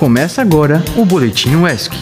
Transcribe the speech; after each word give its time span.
Começa 0.00 0.40
agora 0.40 0.82
o 0.96 1.04
Boletim 1.04 1.56
UESC. 1.56 1.92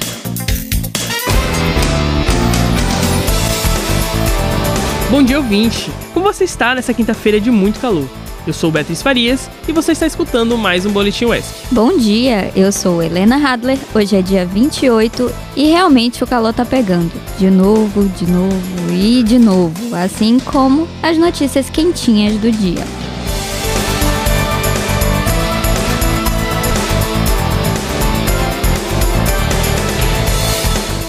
Bom 5.10 5.20
dia, 5.20 5.36
ouvinte! 5.36 5.90
Como 6.14 6.32
você 6.32 6.44
está 6.44 6.76
nessa 6.76 6.94
quinta-feira 6.94 7.40
de 7.40 7.50
muito 7.50 7.80
calor? 7.80 8.08
Eu 8.46 8.52
sou 8.52 8.70
Beatriz 8.70 9.02
Farias 9.02 9.50
e 9.66 9.72
você 9.72 9.90
está 9.90 10.06
escutando 10.06 10.56
mais 10.56 10.86
um 10.86 10.92
Boletim 10.92 11.24
UESC. 11.24 11.52
Bom 11.72 11.98
dia, 11.98 12.52
eu 12.54 12.70
sou 12.70 13.02
Helena 13.02 13.34
Hadler. 13.36 13.76
Hoje 13.92 14.14
é 14.14 14.22
dia 14.22 14.46
28 14.46 15.34
e 15.56 15.66
realmente 15.66 16.22
o 16.22 16.26
calor 16.26 16.52
tá 16.52 16.64
pegando. 16.64 17.10
De 17.36 17.50
novo, 17.50 18.08
de 18.10 18.30
novo 18.30 18.92
e 18.92 19.24
de 19.24 19.40
novo, 19.40 19.96
assim 19.96 20.38
como 20.38 20.86
as 21.02 21.18
notícias 21.18 21.68
quentinhas 21.68 22.36
do 22.36 22.48
dia. 22.52 22.84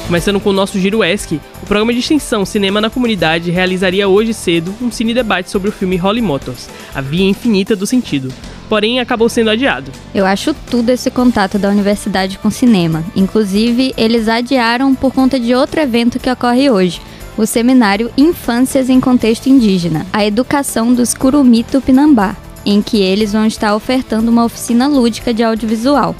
Começando 0.09 0.39
com 0.39 0.49
o 0.49 0.53
nosso 0.53 0.79
Giro 0.79 1.03
ESC, 1.03 1.39
o 1.61 1.67
programa 1.67 1.93
de 1.93 1.99
extensão 1.99 2.43
Cinema 2.43 2.81
na 2.81 2.89
Comunidade 2.89 3.51
realizaria 3.51 4.09
hoje 4.09 4.33
cedo 4.33 4.73
um 4.81 4.91
cine 4.91 5.13
debate 5.13 5.51
sobre 5.51 5.69
o 5.69 5.71
filme 5.71 5.97
Holly 5.97 6.19
Motors, 6.19 6.67
A 6.95 6.99
Via 6.99 7.29
Infinita 7.29 7.75
do 7.75 7.85
Sentido. 7.85 8.33
Porém, 8.67 8.99
acabou 8.99 9.29
sendo 9.29 9.51
adiado. 9.51 9.91
Eu 10.11 10.25
acho 10.25 10.55
tudo 10.55 10.89
esse 10.89 11.11
contato 11.11 11.59
da 11.59 11.69
universidade 11.69 12.39
com 12.39 12.49
cinema. 12.49 13.05
Inclusive, 13.15 13.93
eles 13.95 14.27
adiaram 14.27 14.95
por 14.95 15.13
conta 15.13 15.39
de 15.39 15.53
outro 15.53 15.79
evento 15.79 16.17
que 16.17 16.31
ocorre 16.31 16.71
hoje, 16.71 16.99
o 17.37 17.45
seminário 17.45 18.09
Infâncias 18.17 18.89
em 18.89 18.99
Contexto 18.99 19.45
Indígena, 19.45 20.07
a 20.11 20.25
educação 20.25 20.91
dos 20.91 21.13
Curumi 21.13 21.63
Tupinambá, 21.63 22.35
em 22.65 22.81
que 22.81 22.99
eles 22.99 23.31
vão 23.31 23.45
estar 23.45 23.75
ofertando 23.75 24.31
uma 24.31 24.43
oficina 24.43 24.87
lúdica 24.87 25.31
de 25.31 25.43
audiovisual. 25.43 26.15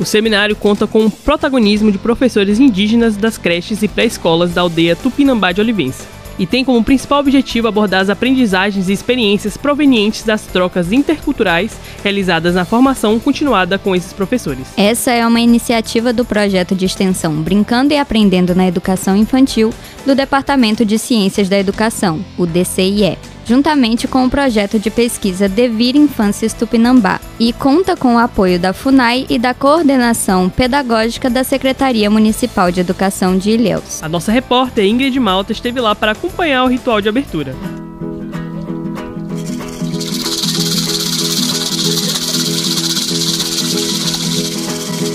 O 0.00 0.04
seminário 0.06 0.56
conta 0.56 0.86
com 0.86 1.04
o 1.04 1.10
protagonismo 1.10 1.92
de 1.92 1.98
professores 1.98 2.58
indígenas 2.58 3.18
das 3.18 3.36
creches 3.36 3.82
e 3.82 3.88
pré-escolas 3.88 4.54
da 4.54 4.62
aldeia 4.62 4.96
Tupinambá 4.96 5.52
de 5.52 5.60
Olivença 5.60 6.08
e 6.38 6.46
tem 6.46 6.64
como 6.64 6.82
principal 6.82 7.20
objetivo 7.20 7.68
abordar 7.68 8.00
as 8.00 8.08
aprendizagens 8.08 8.88
e 8.88 8.94
experiências 8.94 9.58
provenientes 9.58 10.22
das 10.22 10.46
trocas 10.46 10.90
interculturais 10.90 11.76
realizadas 12.02 12.54
na 12.54 12.64
formação 12.64 13.20
continuada 13.20 13.78
com 13.78 13.94
esses 13.94 14.14
professores. 14.14 14.68
Essa 14.74 15.10
é 15.10 15.26
uma 15.26 15.38
iniciativa 15.38 16.14
do 16.14 16.24
projeto 16.24 16.74
de 16.74 16.86
extensão 16.86 17.34
Brincando 17.34 17.92
e 17.92 17.98
Aprendendo 17.98 18.54
na 18.54 18.66
Educação 18.66 19.14
Infantil 19.14 19.70
do 20.06 20.14
Departamento 20.14 20.82
de 20.82 20.98
Ciências 20.98 21.46
da 21.46 21.58
Educação, 21.58 22.24
o 22.38 22.46
DCIE 22.46 23.18
juntamente 23.50 24.06
com 24.06 24.24
o 24.24 24.30
projeto 24.30 24.78
de 24.78 24.92
pesquisa 24.92 25.48
Devir 25.48 25.96
Infâncias 25.96 26.54
Tupinambá, 26.54 27.20
e 27.36 27.52
conta 27.52 27.96
com 27.96 28.14
o 28.14 28.18
apoio 28.18 28.60
da 28.60 28.72
FUNAI 28.72 29.26
e 29.28 29.40
da 29.40 29.52
coordenação 29.52 30.48
pedagógica 30.48 31.28
da 31.28 31.42
Secretaria 31.42 32.08
Municipal 32.08 32.70
de 32.70 32.78
Educação 32.78 33.36
de 33.36 33.50
Ilhéus. 33.50 34.04
A 34.04 34.08
nossa 34.08 34.30
repórter 34.30 34.84
Ingrid 34.84 35.18
Malta 35.18 35.50
esteve 35.50 35.80
lá 35.80 35.96
para 35.96 36.12
acompanhar 36.12 36.62
o 36.62 36.68
ritual 36.68 37.00
de 37.00 37.08
abertura. 37.08 37.56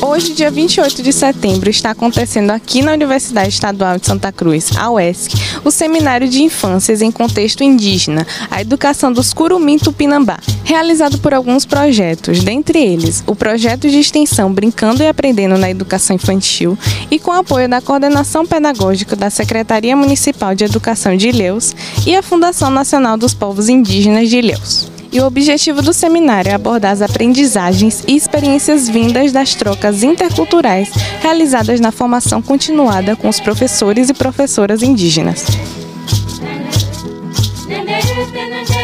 Hoje, 0.08 0.34
dia 0.34 0.52
28 0.52 1.02
de 1.02 1.12
setembro, 1.12 1.68
está 1.68 1.90
acontecendo 1.90 2.52
aqui 2.52 2.84
na 2.84 2.94
Universidade 2.94 3.50
Estadual 3.50 3.98
de 3.98 4.06
Santa 4.06 4.32
Cruz, 4.32 4.70
a 4.78 4.92
UESC, 4.92 5.34
o 5.64 5.72
Seminário 5.72 6.30
de 6.30 6.44
Infâncias 6.44 7.02
em 7.02 7.12
Contexto 7.12 7.64
Indígena, 7.64 8.26
a 8.52 8.62
Educação 8.62 9.12
dos 9.12 9.34
Curumim 9.34 9.80
Tupinambá, 9.80 10.38
realizado 10.64 11.18
por 11.18 11.34
alguns 11.34 11.66
projetos, 11.66 12.44
dentre 12.44 12.78
eles 12.78 13.24
o 13.26 13.36
projeto 13.36 13.90
de 13.90 14.00
extensão 14.00 14.54
Brincando 14.54 15.02
e 15.02 15.08
Aprendendo 15.08 15.58
na 15.58 15.72
Educação 15.72 16.16
Infantil 16.16 16.78
e 17.10 17.18
com 17.18 17.32
apoio 17.32 17.68
da 17.68 17.82
Coordenação 17.82 18.46
Pedagógica 18.46 19.16
da 19.16 19.32
Secretaria 19.32 19.98
Municipal 19.98 20.54
de 20.54 20.66
Educação 20.66 21.18
de 21.18 21.30
Ilhéus 21.30 21.76
e 22.06 22.16
a 22.16 22.22
Fundação 22.22 22.70
Nacional 22.70 23.18
dos 23.18 23.34
Povos 23.34 23.70
Indígenas 23.70 24.30
de 24.30 24.38
Ilhéus. 24.38 24.95
E 25.16 25.22
o 25.22 25.26
objetivo 25.26 25.82
do 25.82 25.94
seminário 25.94 26.52
é 26.52 26.54
abordar 26.54 26.92
as 26.92 27.02
aprendizagens 27.02 28.04
e 28.06 28.18
experiências 28.18 28.90
vindas 28.90 29.32
das 29.32 29.56
trocas 29.56 30.04
interculturais 30.04 30.90
realizadas 31.22 31.80
na 31.80 31.90
formação 31.90 32.42
continuada 32.42 33.16
com 33.16 33.30
os 33.30 33.40
professores 33.40 34.10
e 34.10 34.14
professoras 34.14 34.84
indígenas. 34.84 35.46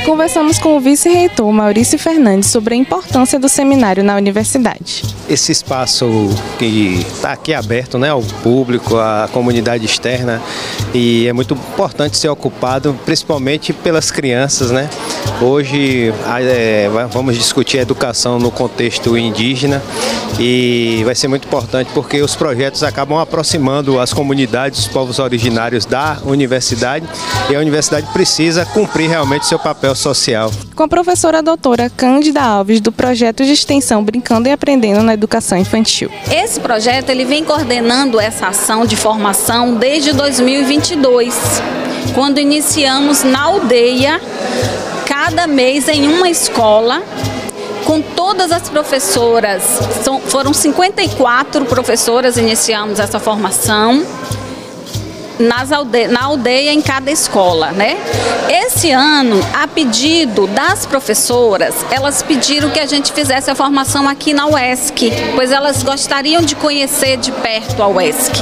Conversamos 0.06 0.58
com 0.58 0.78
o 0.78 0.80
vice-reitor 0.80 1.52
Maurício 1.52 2.00
Fernandes 2.00 2.50
sobre 2.50 2.76
a 2.76 2.78
importância 2.78 3.38
do 3.38 3.50
seminário 3.50 4.02
na 4.02 4.16
universidade. 4.16 5.04
Esse 5.30 5.52
espaço 5.52 6.08
que 6.58 7.06
está 7.08 7.34
aqui 7.34 7.54
aberto 7.54 7.98
né, 7.98 8.10
ao 8.10 8.22
público, 8.22 8.96
à 8.96 9.30
comunidade 9.34 9.86
externa, 9.86 10.42
e 10.94 11.28
é 11.28 11.34
muito 11.34 11.56
importante 11.56 12.18
ser 12.18 12.30
ocupado, 12.30 12.98
principalmente 13.06 13.74
pelas 13.74 14.12
crianças. 14.12 14.72
Né? 14.72 14.90
Hoje 15.42 16.14
é, 16.48 16.88
vamos 17.10 17.36
discutir 17.36 17.80
a 17.80 17.82
educação 17.82 18.38
no 18.38 18.52
contexto 18.52 19.18
indígena 19.18 19.82
e 20.40 21.02
vai 21.04 21.16
ser 21.16 21.28
muito 21.28 21.48
importante 21.48 21.90
porque 21.94 22.22
os 22.22 22.36
projetos 22.36 22.84
acabam 22.84 23.18
aproximando 23.18 24.00
as 24.00 24.14
comunidades, 24.14 24.80
os 24.80 24.88
povos 24.88 25.18
originários 25.18 25.86
da 25.86 26.20
universidade 26.26 27.08
e 27.50 27.56
a 27.56 27.60
universidade 27.60 28.08
precisa 28.14 28.66
cumprir 28.66 29.10
realmente 29.10 29.48
seu 29.48 29.58
papel 29.58 29.96
social. 29.96 30.52
Com 30.76 30.84
a 30.84 30.88
professora 30.88 31.42
doutora 31.42 31.90
Cândida 31.90 32.42
Alves 32.42 32.80
do 32.80 32.92
projeto 32.92 33.44
de 33.44 33.52
extensão 33.52 34.04
Brincando 34.04 34.48
e 34.48 34.52
Aprendendo 34.52 35.02
na 35.02 35.14
Educação 35.14 35.58
Infantil. 35.58 36.12
Esse 36.32 36.60
projeto 36.60 37.10
ele 37.10 37.26
vem 37.26 37.44
coordenando 37.44 38.20
essa 38.20 38.48
ação 38.48 38.86
de 38.86 38.96
formação 38.96 39.76
desde 39.76 40.14
2022, 40.14 41.36
quando 42.14 42.40
iniciamos 42.40 43.24
na 43.24 43.42
aldeia 43.42 44.22
cada 45.24 45.46
mês 45.46 45.88
em 45.88 46.08
uma 46.08 46.28
escola 46.28 47.04
com 47.86 48.02
todas 48.02 48.52
as 48.52 48.68
professoras. 48.72 49.62
São, 50.04 50.20
foram 50.20 50.52
54 50.52 51.64
professoras 51.66 52.38
iniciamos 52.38 53.00
essa 53.00 53.20
formação 53.20 54.04
nas 55.38 55.72
alde 55.72 56.08
na 56.08 56.24
aldeia 56.24 56.74
em 56.74 56.82
cada 56.82 57.12
escola, 57.12 57.72
né? 57.72 57.98
Esse 58.50 58.90
ano, 58.90 59.40
a 59.54 59.68
pedido 59.68 60.48
das 60.48 60.88
professoras, 60.88 61.76
elas 61.92 62.24
pediram 62.24 62.72
que 62.72 62.80
a 62.80 62.88
gente 62.88 63.14
fizesse 63.14 63.52
a 63.52 63.54
formação 63.54 64.10
aqui 64.10 64.34
na 64.34 64.48
UESC, 64.48 65.12
pois 65.36 65.52
elas 65.52 65.84
gostariam 65.84 66.42
de 66.42 66.56
conhecer 66.56 67.18
de 67.18 67.32
perto 67.32 67.84
a 67.84 67.88
UESC. 67.88 68.42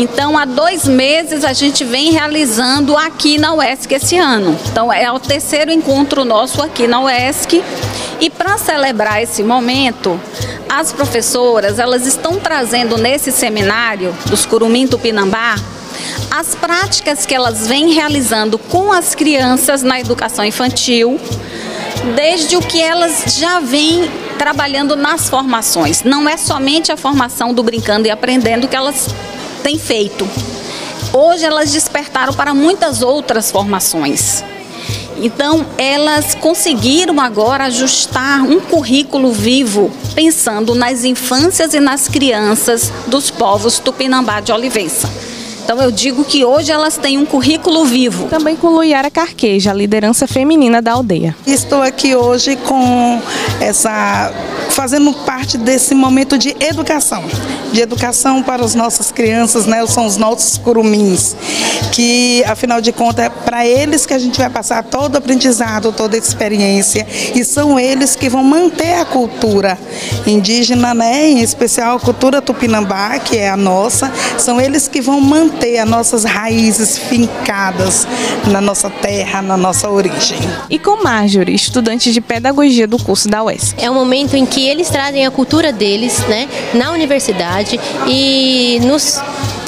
Então, 0.00 0.38
há 0.38 0.46
dois 0.46 0.88
meses 0.88 1.44
a 1.44 1.52
gente 1.52 1.84
vem 1.84 2.10
realizando 2.10 2.96
aqui 2.96 3.36
na 3.36 3.52
UESC 3.52 3.96
esse 3.96 4.16
ano. 4.16 4.58
Então, 4.72 4.90
é 4.90 5.12
o 5.12 5.20
terceiro 5.20 5.70
encontro 5.70 6.24
nosso 6.24 6.62
aqui 6.62 6.86
na 6.86 7.02
UESC. 7.02 7.62
E 8.18 8.30
para 8.30 8.56
celebrar 8.56 9.22
esse 9.22 9.42
momento, 9.42 10.18
as 10.70 10.90
professoras 10.90 11.78
elas 11.78 12.06
estão 12.06 12.40
trazendo 12.40 12.96
nesse 12.96 13.30
seminário 13.30 14.16
dos 14.24 14.46
Curumim 14.46 14.86
Tupinambá 14.86 15.56
as 16.30 16.54
práticas 16.54 17.26
que 17.26 17.34
elas 17.34 17.66
vêm 17.66 17.92
realizando 17.92 18.56
com 18.56 18.90
as 18.90 19.14
crianças 19.14 19.82
na 19.82 20.00
educação 20.00 20.46
infantil, 20.46 21.20
desde 22.16 22.56
o 22.56 22.62
que 22.62 22.80
elas 22.80 23.36
já 23.38 23.60
vêm 23.60 24.10
trabalhando 24.38 24.96
nas 24.96 25.28
formações. 25.28 26.02
Não 26.04 26.26
é 26.26 26.38
somente 26.38 26.90
a 26.90 26.96
formação 26.96 27.52
do 27.52 27.62
brincando 27.62 28.08
e 28.08 28.10
aprendendo 28.10 28.66
que 28.66 28.74
elas 28.74 29.08
feito. 29.78 30.28
Hoje 31.12 31.44
elas 31.44 31.72
despertaram 31.72 32.32
para 32.32 32.54
muitas 32.54 33.02
outras 33.02 33.50
formações. 33.50 34.44
Então, 35.22 35.66
elas 35.76 36.34
conseguiram 36.34 37.20
agora 37.20 37.64
ajustar 37.64 38.42
um 38.42 38.58
currículo 38.58 39.32
vivo, 39.32 39.90
pensando 40.14 40.74
nas 40.74 41.04
infâncias 41.04 41.74
e 41.74 41.80
nas 41.80 42.08
crianças 42.08 42.90
dos 43.06 43.30
povos 43.30 43.78
Tupinambá 43.78 44.40
de 44.40 44.50
Olivença. 44.50 45.10
Então 45.70 45.80
eu 45.80 45.92
digo 45.92 46.24
que 46.24 46.44
hoje 46.44 46.72
elas 46.72 46.98
têm 46.98 47.16
um 47.16 47.24
currículo 47.24 47.84
vivo. 47.84 48.26
Também 48.26 48.56
com 48.56 48.70
Luiara 48.70 49.08
Carqueja, 49.08 49.70
a 49.70 49.72
liderança 49.72 50.26
feminina 50.26 50.82
da 50.82 50.90
aldeia. 50.94 51.36
Estou 51.46 51.80
aqui 51.80 52.12
hoje 52.12 52.56
com 52.56 53.22
essa 53.60 54.32
fazendo 54.70 55.12
parte 55.12 55.56
desse 55.58 55.94
momento 55.94 56.36
de 56.36 56.56
educação, 56.58 57.22
de 57.72 57.80
educação 57.80 58.42
para 58.42 58.64
as 58.64 58.74
nossas 58.74 59.12
crianças, 59.12 59.66
né? 59.66 59.84
São 59.86 60.06
os 60.06 60.16
nossos 60.16 60.58
curumins, 60.58 61.36
que 61.92 62.42
afinal 62.44 62.80
de 62.80 62.92
contas 62.92 63.26
é 63.26 63.28
para 63.28 63.66
eles 63.66 64.06
que 64.06 64.14
a 64.14 64.18
gente 64.18 64.38
vai 64.38 64.48
passar 64.48 64.82
todo 64.84 65.14
o 65.14 65.18
aprendizado, 65.18 65.92
toda 65.92 66.16
a 66.16 66.18
experiência, 66.18 67.06
e 67.34 67.44
são 67.44 67.78
eles 67.78 68.16
que 68.16 68.28
vão 68.28 68.42
manter 68.42 68.94
a 68.94 69.04
cultura 69.04 69.78
indígena, 70.26 70.94
né? 70.94 71.28
Em 71.28 71.42
especial 71.42 71.96
a 71.96 72.00
cultura 72.00 72.40
tupinambá, 72.40 73.18
que 73.18 73.36
é 73.36 73.50
a 73.50 73.56
nossa, 73.56 74.10
são 74.38 74.60
eles 74.60 74.88
que 74.88 75.00
vão 75.00 75.20
manter 75.20 75.59
manter 75.60 75.78
as 75.78 75.88
nossas 75.88 76.24
raízes 76.24 76.96
fincadas 76.96 78.06
na 78.50 78.60
nossa 78.60 78.88
terra, 78.88 79.42
na 79.42 79.56
nossa 79.56 79.90
origem. 79.90 80.38
E 80.70 80.78
com 80.78 81.02
Marjorie, 81.02 81.54
estudante 81.54 82.12
de 82.12 82.20
pedagogia 82.20 82.86
do 82.86 82.98
curso 82.98 83.28
da 83.28 83.44
UES. 83.44 83.74
É 83.78 83.90
um 83.90 83.94
momento 83.94 84.34
em 84.34 84.46
que 84.46 84.66
eles 84.66 84.88
trazem 84.88 85.26
a 85.26 85.30
cultura 85.30 85.72
deles 85.72 86.18
né, 86.26 86.48
na 86.72 86.92
universidade 86.92 87.78
e 88.08 88.80
nos 88.84 89.20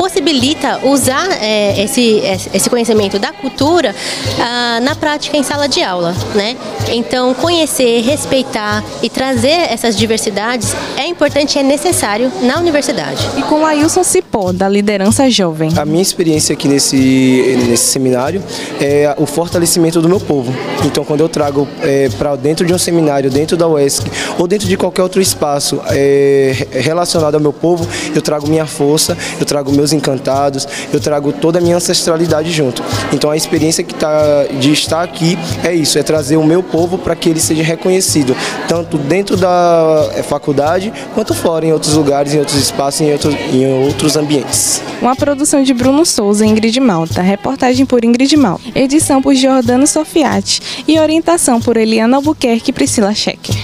possibilita 0.02 0.80
usar 0.82 1.28
é, 1.40 1.80
esse, 1.80 2.20
esse 2.52 2.68
conhecimento 2.68 3.20
da 3.20 3.32
cultura 3.32 3.94
ah, 4.40 4.80
na 4.82 4.96
prática 4.96 5.36
em 5.36 5.44
sala 5.44 5.68
de 5.68 5.80
aula. 5.80 6.12
Né? 6.34 6.56
Então, 6.88 7.32
conhecer, 7.34 8.00
respeitar 8.00 8.82
e 9.00 9.08
trazer 9.08 9.70
essas 9.70 9.96
diversidades 9.96 10.74
é 10.96 11.06
importante 11.06 11.54
e 11.54 11.60
é 11.60 11.62
necessário 11.62 12.32
na 12.42 12.58
universidade. 12.58 13.24
E 13.36 13.42
com 13.42 13.64
Ailson 13.64 14.02
Cipó, 14.02 14.50
da 14.50 14.68
liderança 14.68 15.30
jovem. 15.30 15.70
A 15.76 15.84
minha 15.84 16.02
experiência 16.02 16.52
aqui 16.52 16.66
nesse, 16.66 17.56
nesse 17.68 17.84
seminário 17.84 18.42
é 18.80 19.14
o 19.16 19.24
fortalecimento 19.24 20.02
do 20.02 20.08
meu 20.08 20.18
povo. 20.18 20.52
Então, 20.84 21.04
quando 21.04 21.20
eu 21.20 21.28
trago 21.28 21.68
é, 21.80 22.08
para 22.18 22.34
dentro 22.34 22.66
de 22.66 22.74
um 22.74 22.78
seminário, 22.78 23.30
dentro 23.30 23.56
da 23.56 23.68
UESC 23.68 24.10
ou 24.36 24.48
dentro 24.48 24.66
de 24.66 24.76
qualquer 24.76 25.04
outro 25.04 25.22
espaço 25.22 25.80
é, 25.90 26.66
relacionado 26.72 27.36
ao 27.36 27.40
meu 27.40 27.52
povo, 27.52 27.86
eu 28.12 28.20
trago 28.20 28.48
minha 28.48 28.66
força, 28.66 29.16
eu 29.38 29.46
trago 29.46 29.70
meus 29.70 29.91
encantados, 29.92 30.66
eu 30.92 31.00
trago 31.00 31.32
toda 31.32 31.58
a 31.58 31.62
minha 31.62 31.76
ancestralidade 31.76 32.50
junto. 32.50 32.82
Então, 33.12 33.30
a 33.30 33.36
experiência 33.36 33.84
que 33.84 33.94
tá, 33.94 34.44
de 34.58 34.72
estar 34.72 35.02
aqui 35.02 35.38
é 35.64 35.74
isso, 35.74 35.98
é 35.98 36.02
trazer 36.02 36.36
o 36.36 36.44
meu 36.44 36.62
povo 36.62 36.98
para 36.98 37.14
que 37.14 37.28
ele 37.28 37.40
seja 37.40 37.62
reconhecido, 37.62 38.36
tanto 38.68 38.98
dentro 38.98 39.36
da 39.36 40.10
é, 40.14 40.22
faculdade 40.22 40.92
quanto 41.14 41.34
fora, 41.34 41.66
em 41.66 41.72
outros 41.72 41.94
lugares, 41.94 42.34
em 42.34 42.38
outros 42.38 42.56
espaços, 42.56 43.00
em 43.00 43.12
outros, 43.12 43.34
em 43.52 43.66
outros 43.84 44.16
ambientes. 44.16 44.82
Uma 45.00 45.16
produção 45.16 45.62
de 45.62 45.74
Bruno 45.74 46.06
Souza 46.06 46.46
e 46.46 46.48
Ingrid 46.48 46.78
Malta, 46.80 47.22
reportagem 47.22 47.84
por 47.84 48.04
Ingrid 48.04 48.36
Malta, 48.36 48.62
edição 48.74 49.20
por 49.20 49.34
Jordano 49.34 49.86
Sofiati 49.86 50.60
e 50.86 50.98
orientação 50.98 51.60
por 51.60 51.76
Eliana 51.76 52.16
Albuquerque 52.16 52.70
e 52.70 52.72
Priscila 52.72 53.14
Schecker. 53.14 53.56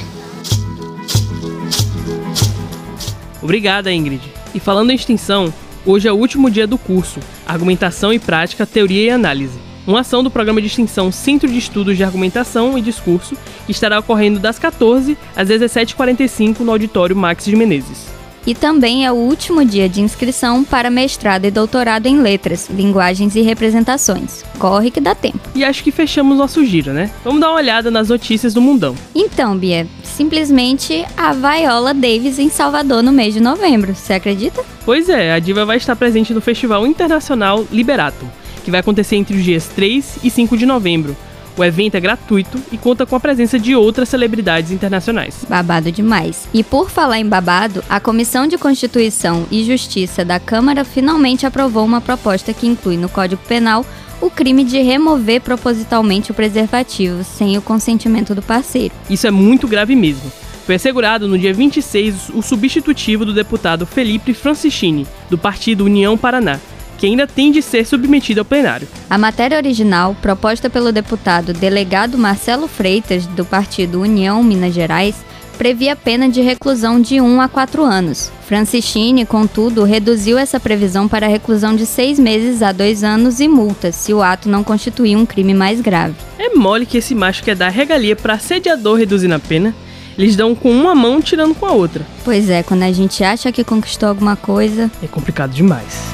Obrigada, 3.42 3.92
Ingrid. 3.92 4.20
E 4.54 4.60
falando 4.60 4.90
em 4.90 4.94
extensão, 4.94 5.52
hoje 5.86 6.08
é 6.08 6.12
o 6.12 6.16
último 6.16 6.50
dia 6.50 6.66
do 6.66 6.78
curso 6.78 7.20
Argumentação 7.46 8.12
e 8.12 8.18
Prática, 8.18 8.66
Teoria 8.66 9.04
e 9.04 9.10
Análise 9.10 9.68
uma 9.88 10.00
ação 10.00 10.22
do 10.22 10.30
programa 10.30 10.60
de 10.60 10.66
extensão 10.66 11.10
Centro 11.10 11.48
de 11.48 11.56
Estudos 11.56 11.96
de 11.96 12.04
Argumentação 12.04 12.76
e 12.76 12.82
Discurso, 12.82 13.34
que 13.64 13.72
estará 13.72 13.98
ocorrendo 13.98 14.38
das 14.38 14.58
14 14.58 15.16
às 15.34 15.48
17h45 15.48 16.60
no 16.60 16.72
auditório 16.72 17.16
Max 17.16 17.46
de 17.46 17.56
Menezes. 17.56 18.07
E 18.48 18.54
também 18.54 19.04
é 19.04 19.12
o 19.12 19.14
último 19.14 19.62
dia 19.62 19.90
de 19.90 20.00
inscrição 20.00 20.64
para 20.64 20.88
mestrado 20.88 21.44
e 21.44 21.50
doutorado 21.50 22.06
em 22.06 22.22
letras, 22.22 22.66
linguagens 22.70 23.36
e 23.36 23.42
representações. 23.42 24.42
Corre 24.58 24.90
que 24.90 25.02
dá 25.02 25.14
tempo. 25.14 25.38
E 25.54 25.62
acho 25.62 25.84
que 25.84 25.92
fechamos 25.92 26.38
nosso 26.38 26.64
giro, 26.64 26.94
né? 26.94 27.10
Vamos 27.22 27.42
dar 27.42 27.50
uma 27.50 27.56
olhada 27.56 27.90
nas 27.90 28.08
notícias 28.08 28.54
do 28.54 28.62
mundão. 28.62 28.94
Então, 29.14 29.54
Bia, 29.54 29.86
simplesmente 30.02 31.04
a 31.14 31.34
Viola 31.34 31.92
Davis 31.92 32.38
em 32.38 32.48
Salvador 32.48 33.02
no 33.02 33.12
mês 33.12 33.34
de 33.34 33.40
novembro. 33.40 33.94
Você 33.94 34.14
acredita? 34.14 34.64
Pois 34.82 35.10
é, 35.10 35.34
a 35.34 35.38
diva 35.38 35.66
vai 35.66 35.76
estar 35.76 35.94
presente 35.94 36.32
no 36.32 36.40
Festival 36.40 36.86
Internacional 36.86 37.66
Liberato 37.70 38.26
que 38.68 38.70
vai 38.70 38.80
acontecer 38.80 39.16
entre 39.16 39.34
os 39.34 39.42
dias 39.42 39.66
3 39.68 40.18
e 40.22 40.28
5 40.28 40.54
de 40.54 40.66
novembro. 40.66 41.16
O 41.58 41.64
evento 41.64 41.96
é 41.96 42.00
gratuito 42.00 42.62
e 42.70 42.78
conta 42.78 43.04
com 43.04 43.16
a 43.16 43.20
presença 43.20 43.58
de 43.58 43.74
outras 43.74 44.08
celebridades 44.08 44.70
internacionais. 44.70 45.44
Babado 45.48 45.90
demais. 45.90 46.48
E 46.54 46.62
por 46.62 46.88
falar 46.88 47.18
em 47.18 47.26
babado, 47.26 47.82
a 47.88 47.98
Comissão 47.98 48.46
de 48.46 48.56
Constituição 48.56 49.44
e 49.50 49.64
Justiça 49.64 50.24
da 50.24 50.38
Câmara 50.38 50.84
finalmente 50.84 51.44
aprovou 51.44 51.84
uma 51.84 52.00
proposta 52.00 52.54
que 52.54 52.68
inclui 52.68 52.96
no 52.96 53.08
Código 53.08 53.42
Penal 53.48 53.84
o 54.20 54.30
crime 54.30 54.62
de 54.62 54.80
remover 54.80 55.40
propositalmente 55.40 56.30
o 56.30 56.34
preservativo 56.34 57.24
sem 57.24 57.58
o 57.58 57.62
consentimento 57.62 58.36
do 58.36 58.42
parceiro. 58.42 58.94
Isso 59.10 59.26
é 59.26 59.30
muito 59.32 59.66
grave 59.66 59.96
mesmo. 59.96 60.30
Foi 60.64 60.76
assegurado 60.76 61.26
no 61.26 61.36
dia 61.36 61.52
26 61.52 62.28
o 62.34 62.42
substitutivo 62.42 63.24
do 63.24 63.34
deputado 63.34 63.84
Felipe 63.84 64.32
Francischini, 64.32 65.08
do 65.28 65.36
partido 65.36 65.84
União 65.84 66.16
Paraná, 66.16 66.60
que 66.98 67.06
ainda 67.06 67.26
tem 67.26 67.52
de 67.52 67.62
ser 67.62 67.86
submetido 67.86 68.40
ao 68.40 68.44
plenário. 68.44 68.88
A 69.08 69.16
matéria 69.16 69.56
original, 69.56 70.16
proposta 70.20 70.68
pelo 70.68 70.92
deputado 70.92 71.54
delegado 71.54 72.18
Marcelo 72.18 72.66
Freitas, 72.66 73.24
do 73.26 73.44
partido 73.44 74.00
União 74.00 74.42
Minas 74.42 74.74
Gerais, 74.74 75.14
previa 75.56 75.96
pena 75.96 76.28
de 76.28 76.40
reclusão 76.40 77.00
de 77.00 77.20
1 77.20 77.40
a 77.40 77.48
4 77.48 77.82
anos. 77.82 78.30
Francischini, 78.46 79.26
contudo, 79.26 79.84
reduziu 79.84 80.38
essa 80.38 80.58
previsão 80.58 81.08
para 81.08 81.26
reclusão 81.26 81.74
de 81.74 81.86
6 81.86 82.18
meses 82.18 82.62
a 82.62 82.72
2 82.72 83.04
anos 83.04 83.40
e 83.40 83.48
multa, 83.48 83.92
se 83.92 84.12
o 84.12 84.22
ato 84.22 84.48
não 84.48 84.64
constituir 84.64 85.16
um 85.16 85.26
crime 85.26 85.54
mais 85.54 85.80
grave. 85.80 86.14
É 86.38 86.54
mole 86.54 86.86
que 86.86 86.98
esse 86.98 87.14
macho 87.14 87.42
quer 87.42 87.56
dar 87.56 87.70
regalia 87.70 88.16
para 88.16 88.34
assediador 88.34 88.96
reduzindo 88.96 89.34
a 89.34 89.38
pena. 89.38 89.74
Eles 90.16 90.34
dão 90.34 90.52
com 90.54 90.70
uma 90.70 90.94
mão 90.96 91.20
tirando 91.20 91.54
com 91.54 91.66
a 91.66 91.72
outra. 91.72 92.04
Pois 92.24 92.50
é, 92.50 92.62
quando 92.62 92.82
a 92.82 92.90
gente 92.90 93.22
acha 93.22 93.52
que 93.52 93.62
conquistou 93.62 94.08
alguma 94.08 94.34
coisa. 94.34 94.90
É 95.00 95.06
complicado 95.06 95.52
demais 95.52 96.07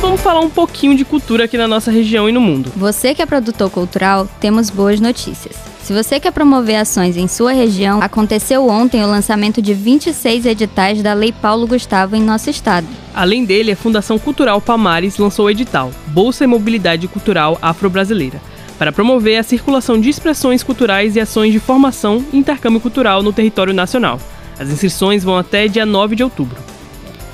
vamos 0.00 0.20
falar 0.20 0.40
um 0.40 0.50
pouquinho 0.50 0.96
de 0.96 1.04
cultura 1.04 1.44
aqui 1.44 1.58
na 1.58 1.66
nossa 1.66 1.90
região 1.90 2.28
e 2.28 2.32
no 2.32 2.40
mundo. 2.40 2.72
Você 2.76 3.14
que 3.14 3.22
é 3.22 3.26
produtor 3.26 3.70
cultural, 3.70 4.28
temos 4.40 4.70
boas 4.70 5.00
notícias. 5.00 5.56
Se 5.82 5.92
você 5.92 6.20
quer 6.20 6.30
promover 6.30 6.76
ações 6.76 7.16
em 7.16 7.26
sua 7.26 7.52
região, 7.52 8.00
aconteceu 8.02 8.68
ontem 8.68 9.02
o 9.02 9.06
lançamento 9.06 9.60
de 9.60 9.72
26 9.74 10.46
editais 10.46 11.02
da 11.02 11.14
Lei 11.14 11.32
Paulo 11.32 11.66
Gustavo 11.66 12.14
em 12.14 12.22
nosso 12.22 12.50
estado. 12.50 12.86
Além 13.14 13.44
dele, 13.44 13.72
a 13.72 13.76
Fundação 13.76 14.18
Cultural 14.18 14.60
Palmares 14.60 15.16
lançou 15.16 15.46
o 15.46 15.50
edital 15.50 15.90
Bolsa 16.08 16.44
e 16.44 16.46
Mobilidade 16.46 17.08
Cultural 17.08 17.58
Afro-Brasileira 17.60 18.40
para 18.78 18.92
promover 18.92 19.38
a 19.38 19.42
circulação 19.42 20.00
de 20.00 20.08
expressões 20.08 20.62
culturais 20.62 21.16
e 21.16 21.20
ações 21.20 21.52
de 21.52 21.58
formação 21.58 22.24
e 22.32 22.38
intercâmbio 22.38 22.80
cultural 22.80 23.22
no 23.22 23.32
território 23.32 23.74
nacional. 23.74 24.20
As 24.58 24.68
inscrições 24.68 25.24
vão 25.24 25.36
até 25.36 25.66
dia 25.66 25.84
9 25.84 26.14
de 26.14 26.22
outubro. 26.22 26.67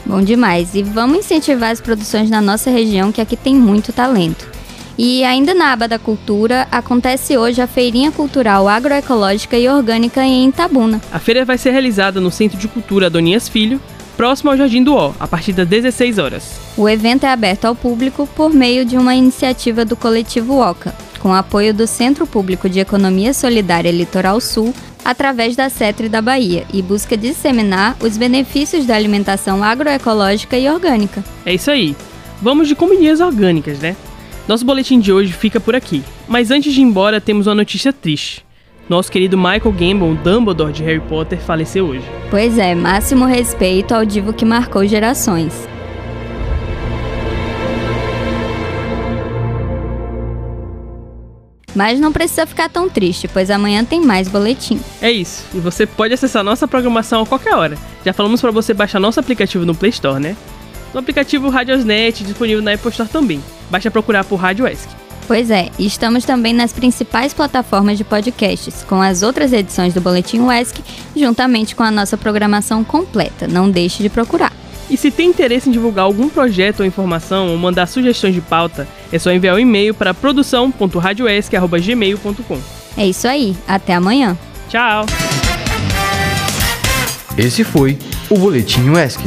Bom 0.07 0.23
demais. 0.23 0.75
E 0.75 0.83
vamos 0.83 1.19
incentivar 1.19 1.71
as 1.71 1.81
produções 1.81 2.29
na 2.29 2.41
nossa 2.41 2.71
região, 2.71 3.11
que 3.11 3.21
aqui 3.21 3.37
tem 3.37 3.55
muito 3.55 3.93
talento. 3.93 4.55
E 4.97 5.25
ainda 5.25 5.55
na 5.55 5.73
aba 5.73 5.89
da 5.89 5.99
cultura, 5.99 6.69
acontece 6.71 7.37
hoje 7.37 7.61
a 7.61 7.67
Feirinha 7.67 8.13
Cultural 8.13 8.69
Agroecológica 8.69 9.59
e 9.59 9.69
Orgânica 9.69 10.23
em 10.23 10.49
Itabuna. 10.49 11.01
A 11.13 11.19
feira 11.19 11.45
vai 11.45 11.59
ser 11.59 11.71
realizada 11.71 12.21
no 12.21 12.31
Centro 12.31 12.57
de 12.57 12.69
Cultura 12.69 13.07
Adonias 13.07 13.49
Filho, 13.49 13.81
próximo 14.17 14.51
ao 14.51 14.57
Jardim 14.57 14.85
do 14.85 14.95
Ó, 14.95 15.13
a 15.19 15.27
partir 15.27 15.53
das 15.53 15.67
16 15.67 16.19
horas. 16.19 16.61
O 16.77 16.89
evento 16.89 17.25
é 17.25 17.29
aberto 17.29 17.65
ao 17.65 17.75
público 17.75 18.29
por 18.37 18.53
meio 18.53 18.85
de 18.85 18.97
uma 18.97 19.17
iniciativa 19.17 19.85
do 19.85 19.97
coletivo 19.97 20.61
OCA, 20.61 20.95
com 21.19 21.35
apoio 21.35 21.75
do 21.75 21.87
Centro 21.87 22.25
Público 22.25 22.69
de 22.69 22.79
Economia 22.79 23.35
Solidária 23.35 23.91
Litoral 23.91 24.41
Sul, 24.41 24.73
através 25.05 25.55
da 25.55 25.69
CETRE 25.69 26.09
da 26.09 26.23
Bahia 26.23 26.65
e 26.73 26.81
busca 26.81 27.17
disseminar 27.17 27.97
os 28.01 28.17
benefícios 28.17 28.87
da 28.87 28.97
alimentação 28.97 29.63
agroecológica 29.63 30.59
e 30.59 30.69
orgânica. 30.69 31.23
É 31.45 31.55
isso 31.55 31.71
aí. 31.71 31.95
Vamos 32.41 32.69
de 32.69 32.75
comidinhas 32.75 33.21
orgânicas, 33.21 33.79
né? 33.79 33.97
Nosso 34.47 34.65
boletim 34.65 35.01
de 35.01 35.13
hoje 35.13 35.33
fica 35.33 35.59
por 35.59 35.75
aqui. 35.75 36.03
Mas 36.29 36.51
antes 36.51 36.73
de 36.73 36.81
ir 36.81 36.85
embora, 36.85 37.21
temos 37.21 37.47
uma 37.47 37.55
notícia 37.55 37.93
triste. 37.93 38.45
Nosso 38.89 39.11
querido 39.11 39.37
Michael 39.39 39.73
Gambon, 39.73 40.15
Dumbledore 40.15 40.73
de 40.73 40.83
Harry 40.83 41.01
Potter, 41.01 41.41
faleceu 41.41 41.87
hoje. 41.87 42.05
Pois 42.31 42.59
é, 42.59 42.75
máximo 42.75 43.25
respeito 43.25 43.95
ao 43.95 44.05
divo 44.05 44.35
que 44.35 44.45
marcou 44.45 44.87
gerações. 44.87 45.67
Mas 51.75 51.99
não 51.99 52.13
precisa 52.13 52.47
ficar 52.47 52.69
tão 52.69 52.89
triste, 52.89 53.27
pois 53.27 53.51
amanhã 53.51 53.85
tem 53.85 54.01
mais 54.01 54.29
boletim. 54.29 54.81
É 55.01 55.11
isso, 55.11 55.45
e 55.55 55.59
você 55.59 55.87
pode 55.87 56.15
acessar 56.15 56.45
nossa 56.45 56.69
programação 56.69 57.23
a 57.23 57.27
qualquer 57.27 57.55
hora. 57.55 57.77
Já 58.05 58.13
falamos 58.13 58.41
para 58.41 58.51
você 58.51 58.73
baixar 58.73 59.01
nosso 59.01 59.19
aplicativo 59.19 59.65
no 59.65 59.75
Play 59.75 59.91
Store, 59.91 60.21
né? 60.21 60.37
No 60.93 61.01
aplicativo 61.01 61.49
Radiosnet, 61.49 62.23
disponível 62.23 62.63
na 62.63 62.75
Apple 62.75 62.91
Store 62.91 63.11
também. 63.11 63.43
Basta 63.69 63.91
procurar 63.91 64.25
por 64.25 64.37
Rádio 64.37 64.67
ESC. 64.67 64.89
Pois 65.27 65.51
é, 65.51 65.71
e 65.79 65.87
estamos 65.87 66.25
também 66.25 66.53
nas 66.53 66.73
principais 66.73 67.33
plataformas 67.33 67.97
de 67.97 68.05
podcasts, 68.05 68.85
com 68.87 69.01
as 69.01 69.23
outras 69.23 69.53
edições 69.53 69.95
do 69.95 70.01
Boletim 70.01 70.41
UESC, 70.41 70.83
juntamente 71.17 71.75
com 71.75 71.83
a 71.83 71.91
nossa 71.91 72.17
programação 72.17 72.85
completa. 72.85 73.49
Não 73.49 73.71
deixe 73.71 74.03
de 74.03 74.11
procurar. 74.11 74.53
E 74.91 74.97
se 74.97 75.11
tem 75.11 75.31
interesse 75.31 75.69
em 75.69 75.73
divulgar 75.73 76.05
algum 76.05 76.29
projeto 76.29 76.79
ou 76.81 76.87
informação 76.87 77.51
ou 77.51 77.57
mandar 77.57 77.87
sugestões 77.87 78.35
de 78.35 78.41
pauta, 78.41 78.87
é 79.13 79.19
só 79.19 79.33
enviar 79.33 79.57
um 79.57 79.59
e-mail 79.59 79.93
para 79.95 80.15
produção.radioesc.gmail.com. 80.15 82.59
É 82.97 83.05
isso 83.07 83.27
aí, 83.27 83.57
até 83.67 83.95
amanhã. 83.95 84.39
Tchau! 84.69 85.05
Esse 87.37 87.65
foi 87.65 87.99
o 88.31 88.39
Boletim 88.39 88.91
UESC. 88.91 89.21